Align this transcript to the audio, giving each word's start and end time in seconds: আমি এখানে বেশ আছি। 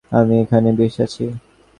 আমি 0.11 0.33
এখানে 0.43 0.69
বেশ 0.79 0.95
আছি। 1.05 1.25